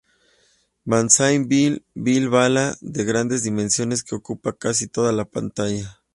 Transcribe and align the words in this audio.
Banzai 0.83 1.43
Bill: 1.45 1.85
Bill 1.93 2.27
Bala 2.27 2.75
de 2.81 3.03
grandes 3.03 3.43
dimensiones 3.43 4.01
que 4.03 4.15
ocupa 4.15 4.57
casi 4.57 4.87
toda 4.87 5.11
la 5.11 5.25
pantalla. 5.25 6.01